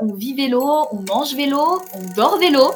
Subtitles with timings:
[0.00, 2.72] On vit vélo, on mange vélo, on dort vélo.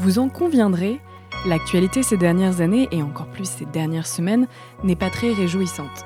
[0.00, 1.00] Vous en conviendrez,
[1.46, 4.46] l'actualité ces dernières années, et encore plus ces dernières semaines,
[4.84, 6.04] n'est pas très réjouissante.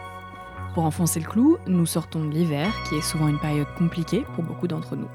[0.74, 4.44] Pour enfoncer le clou, nous sortons de l'hiver, qui est souvent une période compliquée pour
[4.44, 5.08] beaucoup d'entre nous.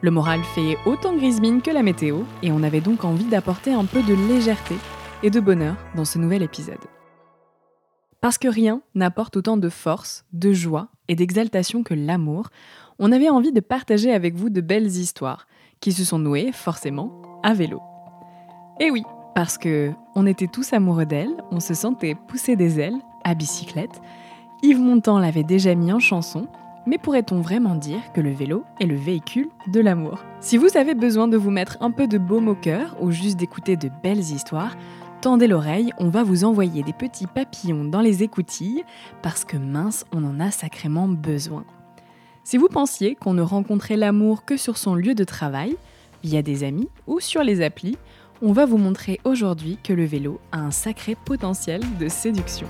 [0.00, 3.84] Le moral fait autant grise que la météo, et on avait donc envie d'apporter un
[3.84, 4.76] peu de légèreté
[5.24, 6.78] et de bonheur dans ce nouvel épisode.
[8.22, 12.50] Parce que rien n'apporte autant de force, de joie et d'exaltation que l'amour,
[13.00, 15.48] on avait envie de partager avec vous de belles histoires
[15.80, 17.10] qui se sont nouées forcément
[17.42, 17.82] à vélo.
[18.78, 19.02] Et oui,
[19.34, 24.00] parce que on était tous amoureux d'elle, on se sentait pousser des ailes à bicyclette.
[24.62, 26.46] Yves Montand l'avait déjà mis en chanson,
[26.86, 30.22] mais pourrait-on vraiment dire que le vélo est le véhicule de l'amour?
[30.38, 33.36] Si vous avez besoin de vous mettre un peu de baume au cœur ou juste
[33.36, 34.76] d'écouter de belles histoires,
[35.22, 38.82] tendez l'oreille, on va vous envoyer des petits papillons dans les écoutilles,
[39.22, 41.64] parce que mince, on en a sacrément besoin.
[42.42, 45.76] Si vous pensiez qu'on ne rencontrait l'amour que sur son lieu de travail,
[46.24, 47.96] via des amis ou sur les applis,
[48.42, 52.66] on va vous montrer aujourd'hui que le vélo a un sacré potentiel de séduction.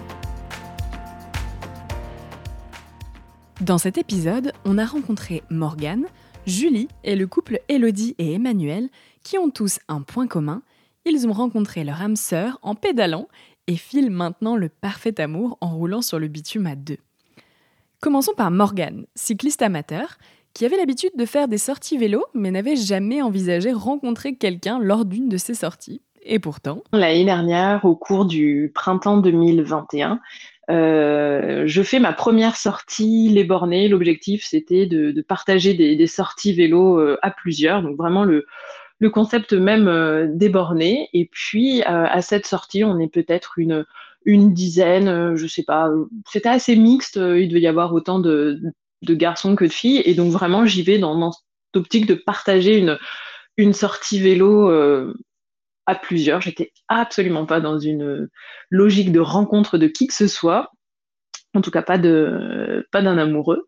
[3.62, 6.04] Dans cet épisode, on a rencontré Morgane,
[6.46, 8.90] Julie et le couple Elodie et Emmanuel
[9.22, 10.62] qui ont tous un point commun,
[11.04, 13.28] ils ont rencontré leur âme sœur en pédalant
[13.66, 16.98] et filent maintenant le parfait amour en roulant sur le bitume à deux.
[18.00, 20.16] Commençons par Morgane, cycliste amateur,
[20.54, 25.04] qui avait l'habitude de faire des sorties vélo, mais n'avait jamais envisagé rencontrer quelqu'un lors
[25.04, 26.02] d'une de ces sorties.
[26.24, 26.82] Et pourtant.
[26.92, 30.20] L'année dernière, au cours du printemps 2021,
[30.70, 33.88] euh, je fais ma première sortie les bornés.
[33.88, 37.82] L'objectif, c'était de, partager des, sorties vélo euh, à plusieurs.
[37.82, 38.46] Donc vraiment le,
[39.02, 41.08] le concept même euh, des bornés.
[41.12, 43.84] Et puis euh, à cette sortie, on est peut-être une,
[44.24, 45.90] une dizaine, euh, je sais pas.
[46.30, 47.16] C'était assez mixte.
[47.16, 48.60] il devait y avoir autant de,
[49.02, 50.02] garçons que de filles.
[50.04, 51.32] Et donc vraiment, j'y vais dans, dans
[51.74, 52.96] de partager une,
[53.56, 54.70] une sortie vélo
[55.86, 56.40] à plusieurs.
[56.40, 58.28] J'étais absolument pas dans une
[58.70, 60.70] logique de rencontre de qui que ce soit
[61.54, 63.66] en tout cas pas de pas d'un amoureux.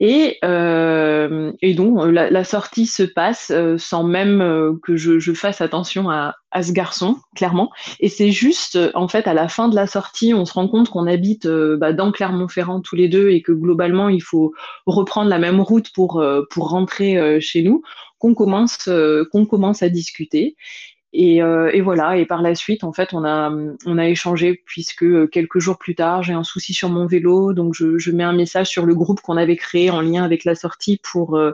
[0.00, 5.60] Et, euh, et donc la, sortie se passe euh, sans même euh, que je, fasse
[5.60, 7.70] attention à, à, ce garçon clairement.
[8.00, 10.90] Et c'est juste en fait à la fin de la sortie on se rend compte
[10.90, 14.52] qu'on habite euh, bah, dans Clermont-Ferrand tous les deux et que globalement il faut
[14.86, 17.82] reprendre la même route pour pour rentrer chez nous
[18.18, 18.88] qu'on commence
[19.32, 20.56] qu'on commence à discuter
[21.12, 22.16] et, euh, et, voilà.
[22.16, 23.50] Et par la suite, en fait, on a,
[23.84, 27.52] on a échangé puisque euh, quelques jours plus tard, j'ai un souci sur mon vélo,
[27.52, 30.44] donc je, je, mets un message sur le groupe qu'on avait créé en lien avec
[30.44, 31.52] la sortie pour euh,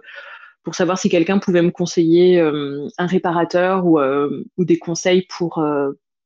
[0.62, 5.64] pour savoir si quelqu'un pouvait me conseiller euh, un réparateur ou, ou des conseils pour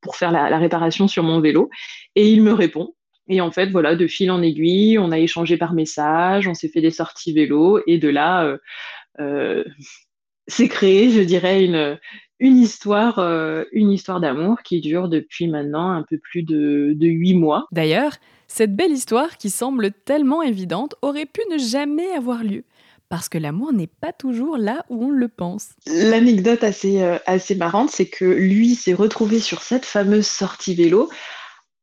[0.01, 1.71] pour faire la, la, réparation sur mon vélo.
[2.17, 2.95] Et il me répond.
[3.29, 6.69] Et en fait, voilà, de fil en aiguille, on a échangé par message, on s'est
[6.69, 8.59] fait des sorties vélo, et de là,
[10.49, 11.99] c'est créé, je dirais, une,
[12.43, 17.35] une histoire, euh, une histoire d'amour qui dure depuis maintenant un peu plus de huit
[17.35, 17.67] mois.
[17.71, 18.17] D'ailleurs,
[18.49, 22.65] cette belle histoire qui semble tellement évidente aurait pu ne jamais avoir lieu.
[23.09, 25.69] Parce que l'amour n'est pas toujours là où on le pense.
[25.87, 31.11] L'anecdote assez, euh, assez marrante, c'est que lui s'est retrouvé sur cette fameuse sortie vélo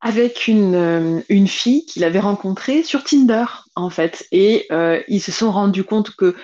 [0.02, 4.28] avec une, euh, une fille qu'il avait rencontrée sur Tinder, en fait.
[4.32, 4.68] Et
[5.08, 6.36] ils se sont rendus compte que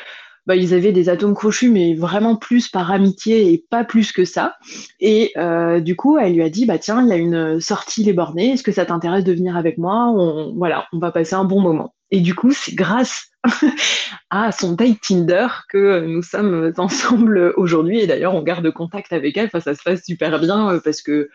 [0.46, 4.26] bah, ils avaient des atomes crochus, mais vraiment plus par amitié et pas plus que
[4.26, 4.56] ça.
[5.00, 8.04] Et euh, du coup, elle lui a dit, bah tiens, il y a une sortie
[8.04, 10.14] les bornés, est-ce que ça t'intéresse de venir avec moi?
[10.16, 11.96] On, Voilà, on va passer un bon moment.
[12.12, 13.30] Et du coup, c'est grâce
[14.30, 18.02] à son date Tinder que nous sommes ensemble aujourd'hui.
[18.02, 19.48] Et d'ailleurs, on garde contact avec elle.
[19.48, 21.30] Enfin, ça se passe super bien euh, parce que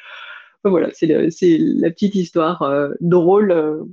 [0.63, 3.89] voilà, c'est la petite histoire euh, drôle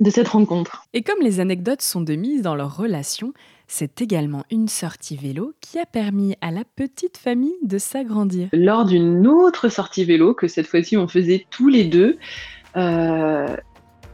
[0.00, 0.84] de cette rencontre.
[0.92, 3.32] Et comme les anecdotes sont de mise dans leur relation,
[3.70, 8.48] c'est également une sortie vélo qui a permis à la petite famille de s'agrandir.
[8.52, 12.18] Lors d'une autre sortie vélo, que cette fois-ci on faisait tous les deux,
[12.76, 13.56] euh,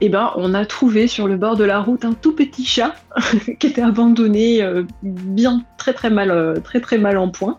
[0.00, 2.94] eh ben, on a trouvé sur le bord de la route un tout petit chat
[3.58, 7.58] qui était abandonné, euh, bien très très mal, euh, très très mal en point.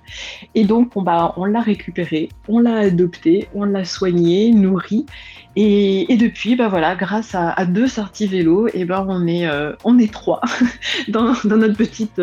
[0.54, 5.06] Et donc, on, bah, on l'a récupéré, on l'a adopté, on l'a soigné, nourri.
[5.56, 9.98] Et, depuis, bah voilà, grâce à, deux sorties vélo, eh ben on est, euh, on
[9.98, 10.42] est trois
[11.08, 12.22] dans, notre petite,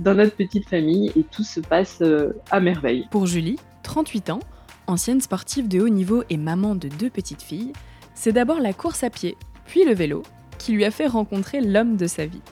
[0.00, 2.02] dans notre petite famille et tout se passe
[2.50, 3.06] à merveille.
[3.10, 4.40] Pour Julie, 38 ans,
[4.86, 7.72] ancienne sportive de haut niveau et maman de deux petites filles,
[8.18, 10.24] c'est d'abord la course à pied, puis le vélo,
[10.58, 12.42] qui lui a fait rencontrer l'homme de sa vie.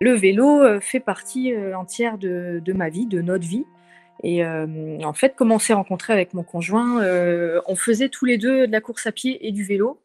[0.00, 3.66] Le vélo euh, fait partie euh, entière de, ma vie, de notre vie.
[4.22, 7.04] Et euh, en fait, comment on s'est rencontré avec mon conjoint,
[7.66, 10.00] on faisait tous les deux de la course à pied et du vélo.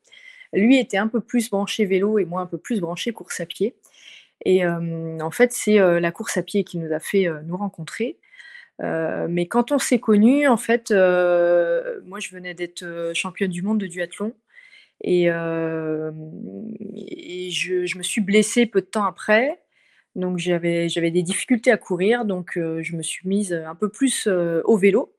[0.52, 3.46] lui était un peu plus branché vélo et moi un peu plus branché course à
[3.46, 3.76] pied.
[4.44, 8.18] Et en fait, c'est la course à pied qui nous a fait nous rencontrer.
[8.80, 13.88] Mais quand on s'est connus, en fait, moi je venais d'être championne du monde de
[13.88, 14.34] duathlon.
[15.04, 15.26] Et,
[17.52, 19.60] je, me suis blessée peu de temps après.
[20.16, 22.26] Donc j'avais, j'avais des difficultés à courir.
[22.26, 25.14] Donc je me suis mise un peu plus au vélo.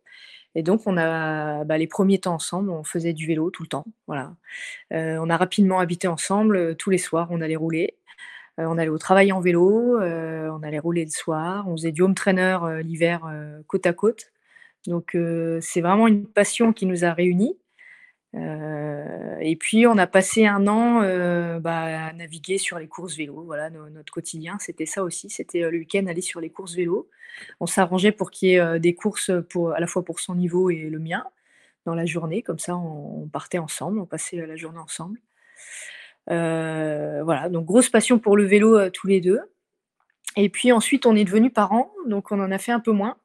[0.55, 3.69] Et donc, on a bah, les premiers temps ensemble, on faisait du vélo tout le
[3.69, 3.84] temps.
[4.06, 4.34] Voilà.
[4.90, 6.76] on a rapidement habité ensemble.
[6.76, 7.96] tous les soirs, on allait rouler.
[8.58, 9.99] On allait au travail en vélo.
[10.00, 11.69] on allait rouler le soir.
[11.69, 13.22] On faisait du home trainer l'hiver
[13.66, 14.32] côte à côte.
[14.87, 15.16] Donc,
[15.60, 17.56] c'est vraiment une passion qui nous a réunis.
[18.34, 21.00] et puis, on a passé un an
[21.60, 23.43] bah, à naviguer sur les courses vélo.
[23.44, 25.31] Voilà, notre quotidien, c'était ça aussi.
[25.31, 27.08] C'était le week-end aller sur les courses vélo.
[27.60, 30.90] On s'arrangeait pour qu'il y ait des courses à la fois pour son niveau et
[30.90, 31.25] le mien
[31.88, 32.43] dans la journée.
[32.43, 35.19] Comme ça, on, partait ensemble, on passait la journée ensemble.
[36.28, 39.40] Voilà, donc grosse passion pour le vélo tous les deux.
[40.36, 43.16] Et puis ensuite, on est devenus parents, donc on en a fait un peu moins.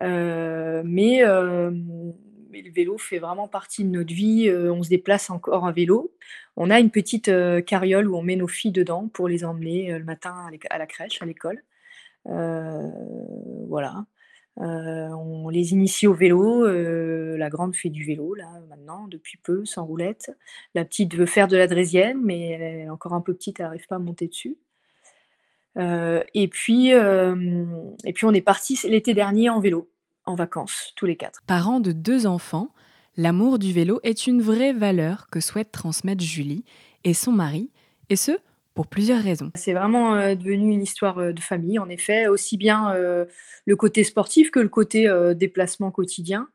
[0.00, 4.50] mais, le vélo fait vraiment partie de notre vie.
[4.50, 6.14] on se déplace encore à vélo.
[6.56, 7.30] On a une petite
[7.66, 11.20] carriole où on met nos filles dedans pour les emmener le matin à la crèche,
[11.20, 11.62] à l'école.
[12.28, 12.88] Euh,
[13.68, 14.04] voilà.
[14.60, 16.64] Euh, on les initie au vélo.
[16.64, 20.30] Euh, la grande fait du vélo, là, maintenant, depuis peu, sans roulette.
[20.74, 23.66] La petite veut faire de la draisienne, mais elle est encore un peu petite, elle
[23.66, 24.56] n'arrive pas à monter dessus.
[25.78, 29.90] et, puis, et puis, on est parti l'été dernier en vélo,
[30.26, 31.42] en vacances, tous les quatre.
[31.46, 32.68] Parents de deux enfants,
[33.16, 36.64] l'amour du vélo est une vraie valeur que souhaite transmettre Julie
[37.04, 37.70] et son mari,
[38.10, 38.32] et ce,
[38.74, 39.50] pour plusieurs raisons.
[39.54, 43.26] C'est vraiment euh, devenu une histoire euh, de famille, en effet, aussi bien euh,
[43.66, 46.48] le côté sportif que le côté déplacement quotidien,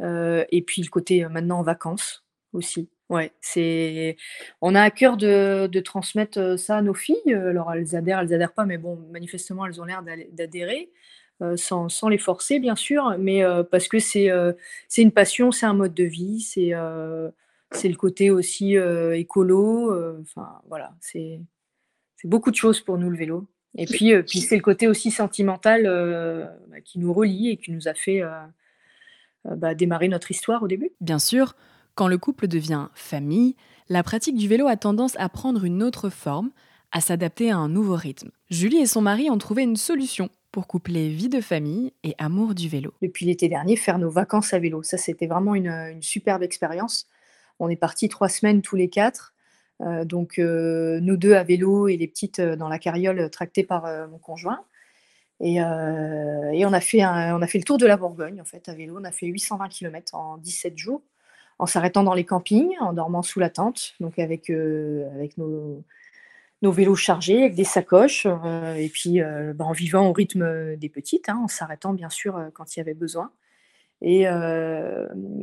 [0.00, 2.88] et puis le côté maintenant vacances aussi.
[3.08, 4.16] Ouais, c'est.
[4.60, 7.34] On a à cœur de, transmettre ça à nos filles.
[7.34, 10.90] Alors elles adhèrent, elles adhèrent pas, mais bon, manifestement elles ont l'air d'adhérer.
[11.56, 14.30] sans, sans, les forcer bien sûr, mais parce que c'est
[14.88, 16.72] c'est une passion, c'est un mode de vie, c'est
[17.72, 18.76] c'est le côté aussi
[19.14, 20.20] écolo.
[20.20, 21.40] Enfin, voilà, c'est
[22.24, 23.46] beaucoup de choses pour nous le vélo.
[23.76, 25.84] Et puis, puis c'est le côté aussi sentimental
[26.70, 28.22] bah, qui nous relie et qui nous a fait
[29.44, 30.90] bah, démarrer notre histoire au début.
[31.00, 31.54] Bien sûr,
[31.94, 33.56] quand le couple devient famille,
[33.88, 36.50] la pratique du vélo a tendance à prendre une autre forme,
[36.92, 38.30] à s'adapter à un nouveau rythme.
[38.50, 42.54] Julie et son mari ont trouvé une solution pour coupler vie de famille et amour
[42.54, 42.92] du vélo.
[43.02, 47.06] Depuis l'été dernier, faire nos vacances à vélo, ça c'était vraiment une, une superbe expérience.
[47.58, 49.34] On est partis trois semaines tous les quatre.
[49.80, 53.62] Euh, donc euh, nous deux à vélo et les petites euh, dans la carriole tractée
[53.62, 54.60] par mon conjoint.
[55.40, 58.74] Et, on, a fait on a fait le tour de la Bourgogne en fait à
[58.74, 58.96] vélo.
[59.00, 61.02] On a fait 820 km en 17 jours
[61.60, 65.82] en s'arrêtant dans les campings, en dormant sous la tente, donc avec, avec nos,
[66.62, 68.26] vélos chargés, avec des sacoches,
[68.76, 69.20] et puis
[69.54, 72.82] bah, en vivant au rythme des petites, hein, en s'arrêtant bien sûr quand il y
[72.82, 73.32] avait besoin.
[74.00, 74.24] Et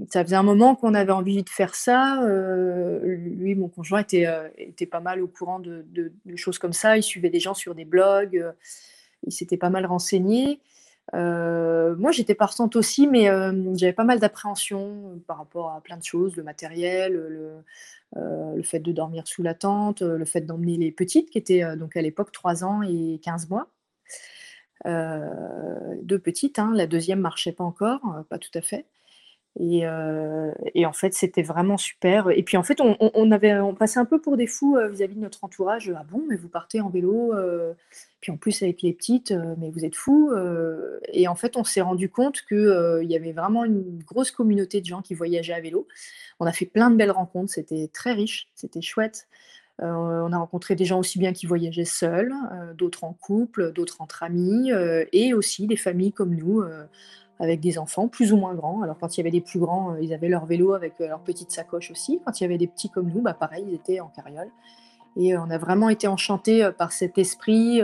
[0.09, 2.21] ça faisait un moment qu'on avait envie de faire ça.
[3.03, 5.85] lui, mon conjoint, était, était pas mal au courant de,
[6.35, 6.97] choses comme ça.
[6.97, 8.45] Il suivait des gens sur des blogs.
[9.25, 10.61] il s'était pas mal renseigné.
[11.13, 13.25] moi, j'étais partante aussi, mais
[13.73, 17.51] j'avais pas mal d'appréhension par rapport à plein de choses, le matériel, le,
[18.55, 21.97] le fait de dormir sous la tente, le fait d'emmener les petites, qui étaient donc
[21.97, 23.67] à l'époque 3 ans et 15 mois.
[24.85, 26.71] Euh, deux petites, hein.
[26.75, 28.85] la deuxième marchait pas encore, euh, pas tout à fait.
[29.61, 32.29] Euh, et, en fait, c'était vraiment super.
[32.29, 35.21] Et puis en fait, on, avait, on passait un peu pour des fous vis-à-vis de
[35.21, 35.91] notre entourage.
[35.95, 37.33] Ah bon, mais vous partez en vélo,
[38.19, 40.33] puis en plus avec les petites, mais vous êtes fous.
[41.13, 44.85] et en fait, on s'est rendu compte qu'il y avait vraiment une grosse communauté de
[44.87, 45.87] gens qui voyageaient à vélo.
[46.41, 49.25] On a fait plein de belles rencontres, c'était très riche, c'était chouette.
[49.81, 53.73] Euh, on a rencontré des gens aussi bien qui voyageaient seuls, euh, d'autres en couple,
[53.73, 56.63] d'autres entre amis, euh, et aussi des familles comme nous,
[57.39, 58.81] avec des enfants plus ou moins grands.
[58.81, 61.51] Alors quand il y avait des plus grands, ils avaient leur vélo avec leur petite
[61.51, 62.21] sacoche aussi.
[62.25, 64.49] Quand il y avait des petits comme nous, bah pareil, ils étaient en carriole.
[65.17, 67.81] Et on a vraiment été enchantés par cet esprit,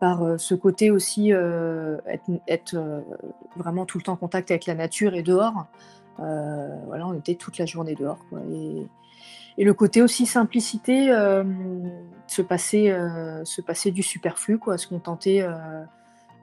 [0.00, 3.02] par ce côté aussi être,
[3.56, 5.66] vraiment tout le temps en contact avec la nature et dehors.
[6.18, 8.18] voilà, on était toute la journée dehors.
[9.56, 11.44] Et le côté aussi simplicité, euh,
[12.26, 15.52] se, passer, euh, se passer du superflu, quoi, se contenter euh,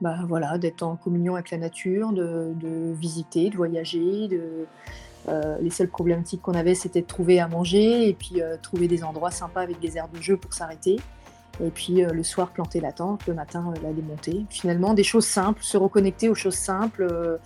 [0.00, 2.54] bah, voilà, d'être en communion avec la nature, de,
[2.94, 4.28] visiter, de voyager.
[5.28, 9.30] Les seules problématiques qu'on avait, c'était de trouver à manger et puis trouver des endroits
[9.30, 10.98] sympas avec des aires de jeu pour s'arrêter.
[11.62, 14.46] Et puis le soir, planter la tente, le matin, la démonter.
[14.48, 17.38] Finalement, des choses simples, se reconnecter aux choses simples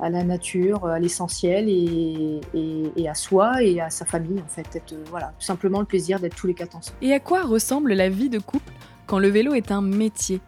[0.00, 4.76] à la nature, à l'essentiel et, à soi et à sa famille en fait.
[4.76, 6.96] Être, voilà, tout simplement le plaisir d'être tous les quatre ensemble.
[7.02, 8.72] Et à quoi ressemble la vie de couple
[9.06, 10.40] quand le vélo est un métier?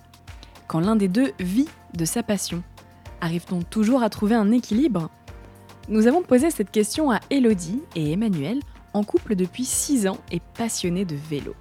[0.67, 2.63] Quand l'un des deux vit de sa passion?
[3.21, 5.11] Arrive-t-on toujours à trouver un équilibre?
[5.89, 8.61] Nous avons posé cette question à Elodie et Emmanuel,
[8.95, 11.55] en couple depuis 6 ans et passionnés de vélo.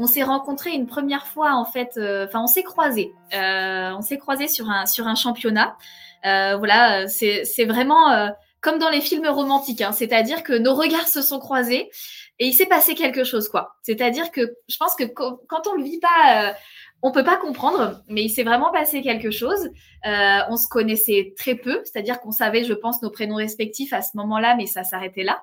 [0.00, 3.12] On s'est rencontrés une première fois en fait, euh, enfin on s'est croisés.
[3.34, 5.76] Euh, on s'est croisés sur un, sur un championnat.
[6.24, 8.30] Euh, voilà, c'est vraiment
[8.60, 9.92] comme dans les films romantiques, hein.
[9.92, 11.90] c'est-à-dire que nos regards se sont croisés
[12.38, 13.76] et il s'est passé quelque chose quoi.
[13.82, 16.54] C'est-à-dire que je pense que quand on le vit pas
[17.02, 19.70] on peut pas comprendre, mais il s'est vraiment passé quelque chose.
[20.06, 24.02] Euh, on se connaissait très peu, c'est-à-dire qu'on savait, je pense, nos prénoms respectifs à
[24.02, 25.42] ce moment-là, mais ça s'arrêtait là.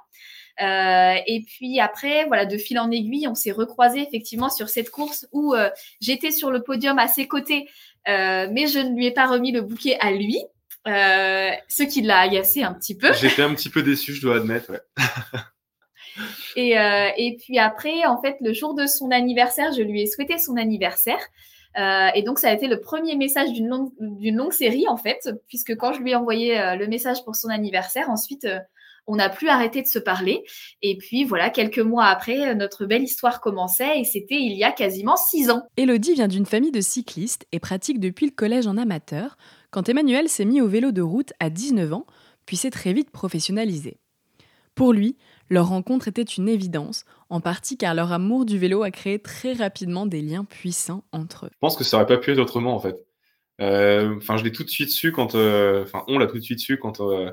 [0.61, 4.89] Euh, et puis après, voilà, de fil en aiguille, on s'est recroisés effectivement sur cette
[4.89, 5.69] course où euh,
[6.01, 7.67] j'étais sur le podium à ses côtés,
[8.07, 10.37] mais je ne lui ai pas remis le bouquet à lui,
[10.85, 13.13] ce qui l'a agacé un petit peu.
[13.13, 14.71] J'étais un petit peu déçu, je dois admettre.
[14.71, 14.79] Ouais.
[16.55, 20.07] Et, euh, et, puis après, en fait, le jour de son anniversaire, je lui ai
[20.07, 21.19] souhaité son anniversaire.
[21.77, 25.29] Euh, et donc, ça a été le premier message d'une longue, longue, série, en fait,
[25.47, 28.59] puisque quand je lui ai envoyé euh, le message pour son anniversaire, ensuite, euh,
[29.07, 30.43] on n'a plus arrêté de se parler.
[30.81, 34.71] Et puis, voilà, quelques mois après, notre belle histoire commençait et c'était il y a
[34.71, 35.63] quasiment six ans.
[35.77, 39.37] Elodie vient d'une famille de cyclistes et pratique depuis le collège en amateur,
[39.71, 42.05] quand Emmanuel s'est mis au vélo de route à 19 ans,
[42.45, 43.97] puis s'est très vite professionnalisé.
[44.75, 45.17] Pour lui,
[45.49, 49.53] leur rencontre était une évidence, en partie car leur amour du vélo a créé très
[49.53, 51.49] rapidement des liens puissants entre eux.
[51.51, 52.95] Je pense que ça aurait pas pu être autrement en fait.
[53.59, 56.43] Euh, enfin, je l'ai tout de suite su quand, euh, enfin, on l'a tout de
[56.43, 57.31] suite su quand euh,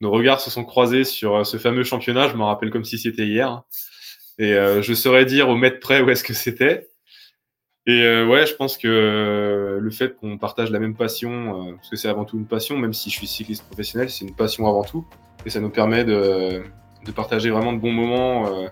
[0.00, 2.28] nos regards se sont croisés sur ce fameux championnat.
[2.28, 3.62] Je me rappelle comme si c'était hier.
[4.38, 6.88] Et je saurais dire au mètre près où est-ce que c'était.
[7.86, 12.08] Et ouais, je pense que le fait qu'on partage la même passion, parce que c'est
[12.08, 15.04] avant tout une passion, même si je suis cycliste professionnel, c'est une passion avant tout.
[15.46, 16.62] Et ça nous permet de,
[17.14, 18.68] partager vraiment de bons moments euh,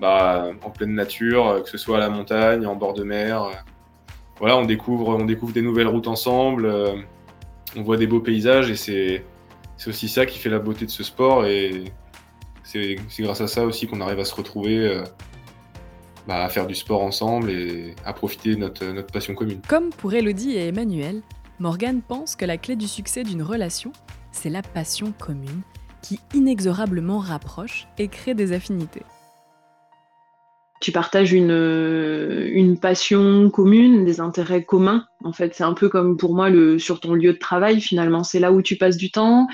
[0.00, 3.42] bah, en pleine nature, euh, que ce soit à la montagne, en bord de mer.
[3.42, 3.52] Euh.
[4.38, 6.70] Voilà, on découvre, on découvre des nouvelles routes ensemble,
[7.74, 9.24] on voit des beaux paysages et c'est
[9.86, 11.84] aussi ça qui fait la beauté de ce sport et
[12.64, 15.02] c'est grâce à ça aussi qu'on arrive à se retrouver.
[16.26, 19.60] Bah, à faire du sport ensemble et à profiter de notre, notre passion commune.
[19.68, 21.22] Comme pour Elodie et Emmanuel,
[21.60, 23.92] Morgane pense que la clé du succès d'une relation,
[24.32, 25.62] c'est la passion commune
[26.02, 29.02] qui inexorablement rapproche et crée des affinités.
[30.80, 31.50] Tu partages une,
[32.52, 35.06] une passion commune, des intérêts communs.
[35.24, 38.24] En fait, c'est un peu comme pour moi le, sur ton lieu de travail, finalement.
[38.24, 39.46] C'est là où tu passes du temps,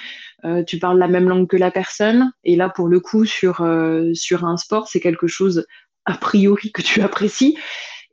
[0.45, 2.33] euh, tu parles la même langue que la personne.
[2.45, 5.67] Et là, pour le coup, sur, euh, sur un sport, c'est quelque chose
[6.05, 7.57] a priori que tu apprécies.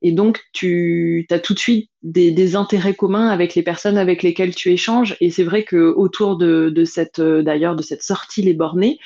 [0.01, 4.55] Et donc, tu as tout de suite des, intérêts communs avec les personnes avec lesquelles
[4.55, 5.17] tu échanges.
[5.19, 8.97] Et c'est vrai que autour de, cette, d'ailleurs, de cette sortie Les Bornés,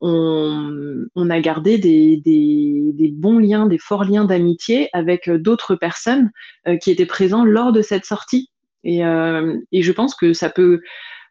[0.00, 6.30] on, a gardé des, bons liens, des forts liens d'amitié avec d'autres personnes
[6.66, 8.50] euh, qui étaient présentes lors de cette sortie.
[8.86, 10.80] Euh, et je pense que ça peut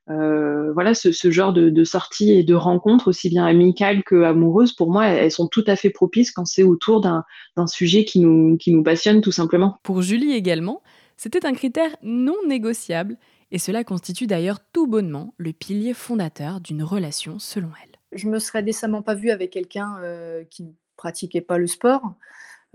[0.10, 4.90] euh, voilà, ce, genre de, sorties et de rencontres, aussi bien amicales que amoureuses, pour
[4.90, 8.72] moi, elles, sont tout à fait propices quand c'est autour d'un sujet qui nous, qui
[8.72, 9.80] nous passionne tout simplement.
[9.84, 10.82] Pour Julie également,
[11.18, 13.18] c'était un critère non négociable,
[13.52, 17.98] et cela constitue d'ailleurs tout bonnement le pilier fondateur d'une relation selon elle.
[18.18, 22.14] Je me serais décemment pas vue avec quelqu'un euh, qui ne pratiquait pas le sport.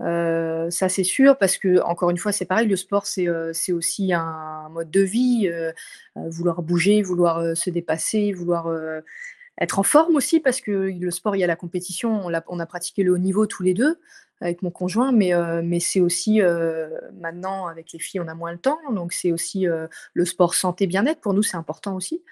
[0.01, 3.53] Euh, ça, c'est sûr, parce que, encore une fois, c'est pareil, le sport, c'est euh,
[3.69, 5.71] aussi un mode de vie, euh,
[6.15, 8.73] vouloir bouger, vouloir se dépasser, vouloir
[9.59, 12.43] être en forme aussi, parce que le sport, il y a la compétition, on a,
[12.47, 13.99] on a pratiqué le haut niveau tous les deux
[14.41, 15.31] avec mon conjoint, mais,
[15.63, 16.41] mais c'est aussi,
[17.13, 19.67] maintenant, avec les filles, on a moins le temps, donc c'est aussi
[20.13, 22.23] le sport santé bien-être, pour nous, c'est important aussi.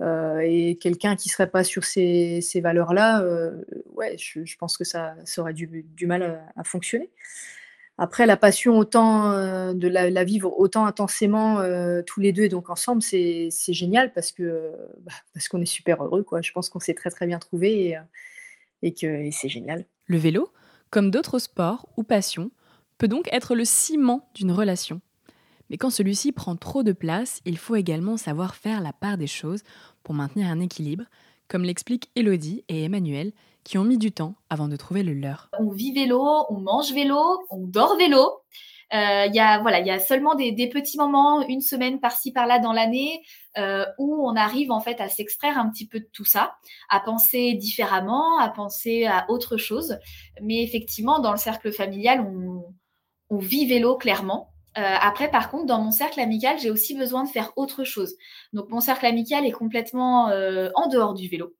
[0.00, 3.64] Euh, et quelqu'un qui serait pas sur ces, valeurs-là, euh,
[3.94, 7.10] ouais, je, pense que ça, ça aurait du, mal à, fonctionner.
[8.00, 11.60] Après, la passion, autant euh, de la, la, vivre autant intensément
[12.06, 16.04] tous les deux et donc ensemble, c'est génial parce que bah, parce qu'on est super
[16.04, 16.22] heureux.
[16.22, 16.40] Quoi.
[16.42, 17.98] Je pense qu'on s'est très très bien trouvé et,
[18.82, 19.84] et que c'est génial.
[20.06, 20.52] Le vélo,
[20.90, 22.52] comme d'autres sports ou passions,
[22.98, 25.00] peut donc être le ciment d'une relation.
[25.70, 29.26] Mais quand celui-ci prend trop de place, il faut également savoir faire la part des
[29.26, 29.62] choses
[30.02, 31.04] pour maintenir un équilibre,
[31.48, 33.32] comme l'expliquent Elodie et Emmanuel,
[33.64, 35.50] qui ont mis du temps avant de trouver le leur.
[35.58, 37.18] On vit vélo, on mange vélo,
[37.50, 38.40] on dort vélo.
[38.94, 42.32] Euh, il y a voilà, il y a seulement des, petits moments, une semaine par-ci
[42.32, 43.22] par-là dans l'année,
[43.58, 46.54] euh, où on arrive en fait à s'extraire un petit peu de tout ça,
[46.88, 49.98] à penser différemment, à penser à autre chose.
[50.40, 52.64] Mais effectivement, dans le cercle familial, on,
[53.28, 54.54] on vit vélo clairement.
[54.74, 58.14] Après, par contre, dans mon cercle amical, j'ai aussi besoin de faire autre chose.
[58.52, 61.54] Donc, mon cercle amical est complètement en dehors du vélo.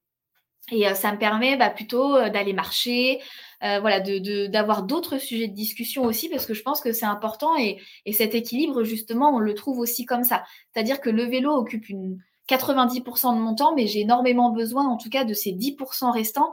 [0.70, 3.20] Et ça me permet bah, plutôt d'aller marcher,
[3.60, 4.00] voilà,
[4.48, 7.78] d'avoir d'autres sujets de discussion aussi, parce que je pense que c'est important et,
[8.12, 10.44] cet équilibre, justement, on le trouve aussi comme ça.
[10.72, 14.96] C'est-à-dire que le vélo occupe une 90% de mon temps, mais j'ai énormément besoin, en
[14.96, 16.52] tout cas, de ces 10% restants,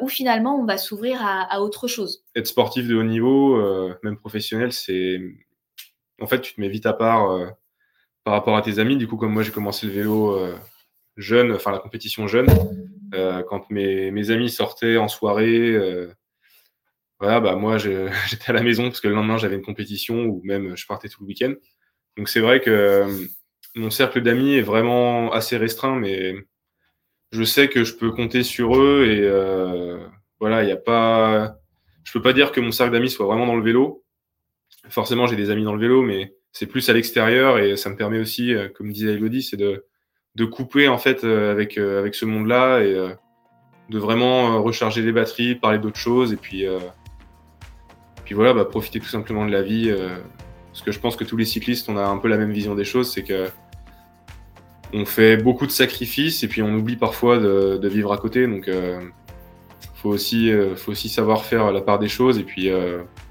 [0.00, 2.24] où finalement, on va s'ouvrir à, autre chose.
[2.36, 3.56] Être sportif de haut niveau,
[4.02, 5.20] même professionnel, c'est...
[6.20, 7.28] En fait, tu te mets vite à part
[8.24, 8.96] par rapport à tes amis.
[8.96, 10.38] Du coup, comme moi, j'ai commencé le vélo
[11.16, 12.48] jeune, enfin la compétition jeune,
[13.14, 16.12] euh, quand mes, amis sortaient en soirée, euh,
[17.18, 17.78] voilà, bah moi
[18.28, 21.08] j'étais à la maison parce que le lendemain j'avais une compétition ou même je partais
[21.08, 21.54] tout le week-end.
[22.16, 23.26] Donc c'est vrai que euh,
[23.76, 26.34] mon cercle d'amis est vraiment assez restreint, mais
[27.32, 29.28] je sais que je peux compter sur eux et
[30.40, 31.56] voilà, il n'y a pas,
[32.04, 34.04] je peux pas dire que mon cercle d'amis soit vraiment dans le vélo.
[34.88, 37.96] Forcément, j'ai des amis dans le vélo, mais c'est plus à l'extérieur et ça me
[37.96, 39.84] permet aussi, comme disait Elodie, c'est de
[40.34, 43.10] de couper en fait euh, avec, euh, avec ce monde-là et euh,
[43.88, 46.64] de vraiment recharger les batteries, parler d'autres choses et puis,
[48.24, 49.92] puis voilà, bah, profiter tout simplement de la vie.
[50.68, 52.76] parce que je pense que tous les cyclistes, on a un peu la même vision
[52.76, 53.48] des choses, c'est que
[54.92, 58.46] on fait beaucoup de sacrifices et puis on oublie parfois de, vivre à côté.
[58.46, 58.70] Donc,
[60.02, 62.70] faut aussi, faut aussi savoir faire la part des choses et puis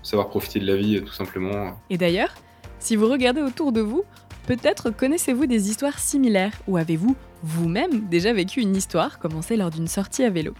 [0.03, 1.79] savoir profiter de la vie tout simplement.
[1.89, 2.33] Et d'ailleurs,
[2.79, 4.03] si vous regardez autour de vous,
[4.49, 9.87] Peut-être connaissez-vous des histoires similaires ou avez-vous vous-même déjà vécu une histoire commencée lors d'une
[9.87, 10.55] sortie à vélo?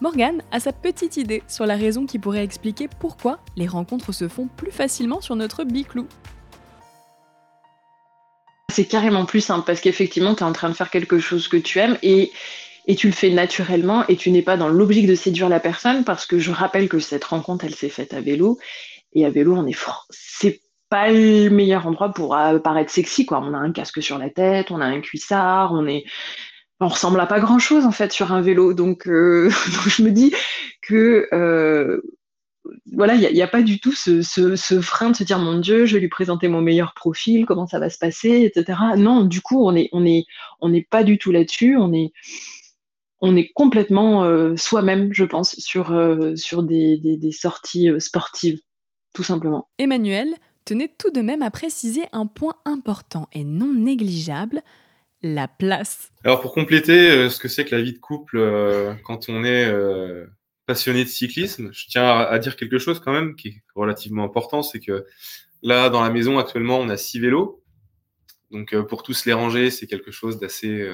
[0.00, 4.28] Morgane a sa petite idée sur la raison qui pourrait expliquer pourquoi les rencontres se
[4.28, 6.06] font plus facilement sur notre biclou.
[8.70, 11.56] C'est carrément plus simple parce qu'effectivement, tu es en train de faire quelque chose que
[11.56, 12.30] tu aimes et,
[12.90, 16.02] et tu le fais naturellement et tu n'es pas dans l'objectif de séduire la personne
[16.02, 18.58] parce que je rappelle que cette rencontre, elle s'est faite à vélo
[19.12, 20.08] et à vélo, on est fort.
[20.10, 23.42] C'est pas le meilleur endroit pour euh, paraître sexy, quoi.
[23.44, 26.02] On a un casque sur la tête, on a un cuissard, on est,
[26.80, 28.74] on ressemble à pas grand chose en fait sur un vélo.
[28.74, 29.50] Donc, euh,
[29.86, 30.34] je me dis
[30.82, 32.00] que euh,
[32.92, 35.86] voilà, il n'y a, pas du tout ce, ce, frein de se dire mon Dieu,
[35.86, 38.80] je vais lui présenter mon meilleur profil, comment ça va se passer, etc.
[38.96, 40.24] Non, du coup, on on est,
[40.60, 41.76] on n'est pas du tout là-dessus.
[41.76, 42.12] On est,
[43.20, 44.24] on est complètement
[44.56, 45.94] soi-même, je pense, sur,
[46.36, 48.60] sur des, des, des sorties sportives,
[49.12, 49.68] tout simplement.
[49.78, 54.62] Emmanuel, tenez tout de même à préciser un point important et non négligeable,
[55.22, 56.10] la place.
[56.24, 59.44] Alors pour compléter euh, ce que c'est que la vie de couple euh, quand on
[59.44, 60.26] est euh,
[60.66, 64.62] passionné de cyclisme, je tiens à, dire quelque chose quand même qui est relativement important,
[64.62, 65.04] c'est que
[65.62, 67.62] là dans la maison actuellement on a six vélos,
[68.50, 70.88] donc pour tous les ranger c'est quelque chose d'assez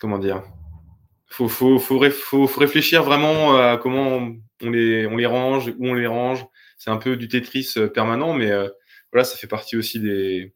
[0.00, 0.42] comment dire?
[1.28, 1.98] Faut, faut, faut,
[2.46, 6.46] faut, réfléchir vraiment à comment on les, on les range, où on les range,
[6.78, 8.68] c'est un peu du Tetris euh, permanent, mais euh,
[9.12, 10.54] voilà, ça fait partie aussi des,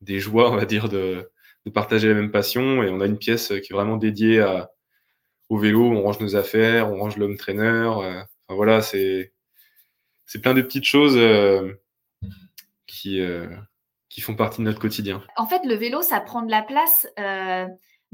[0.00, 1.30] des joies, on va dire, de,
[1.66, 2.82] de, partager la même passion.
[2.82, 4.70] Et on a une pièce qui est vraiment dédiée à,
[5.48, 5.90] au vélo.
[5.90, 7.62] On range nos affaires, on range l'homme trainer.
[7.62, 9.32] Euh, enfin, voilà, c'est
[10.26, 11.18] c'est plein de petites choses
[12.86, 13.20] qui
[14.08, 15.22] qui font partie de notre quotidien.
[15.36, 17.06] En fait, le vélo, ça prend de la place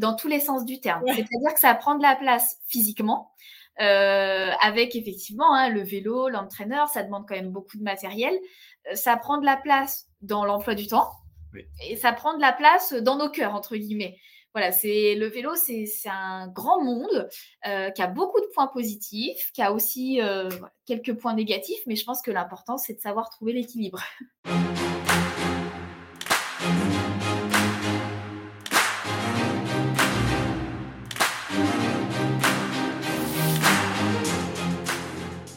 [0.01, 1.03] dans tous les sens du terme.
[1.07, 3.33] C'est-à-dire que ça prend de la place physiquement,
[3.81, 8.35] euh, avec effectivement hein, le vélo, l'entraîneur, ça demande quand même beaucoup de matériel.
[8.91, 11.09] Euh, ça prend de la place dans l'emploi du temps
[11.89, 14.17] et ça prend de la place dans nos cœurs, entre guillemets.
[14.53, 17.29] Voilà, c'est le vélo, c'est un grand monde
[17.69, 20.21] euh, qui a beaucoup de points positifs, qui a aussi
[20.87, 24.03] quelques points négatifs, mais je pense que l'important, c'est de savoir trouver l'équilibre.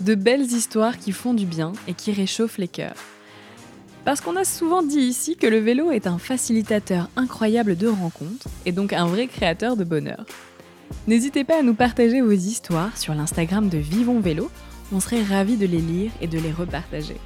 [0.03, 2.95] de belles histoires qui font du bien et qui réchauffent les cœurs.
[4.05, 8.47] Parce qu'on a souvent dit ici que le vélo est un facilitateur incroyable de rencontres
[8.65, 10.25] et donc un vrai créateur de bonheur.
[11.07, 14.51] N'hésitez pas à nous partager vos histoires sur l'Instagram de Vivons Vélo,
[14.91, 17.17] on serait ravis de les lire et de les repartager.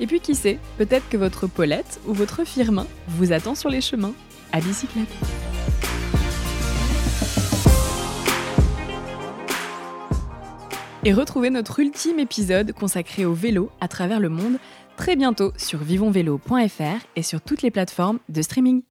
[0.00, 3.80] Et puis qui sait, peut-être que votre Paulette ou votre Firmin vous attend sur les
[3.80, 4.14] chemins,
[4.52, 5.43] à bicyclette.
[11.04, 14.58] Et retrouvez notre ultime épisode consacré au vélo à travers le monde
[14.96, 18.82] très bientôt sur vivonvélo.fr et sur toutes les plateformes de streaming.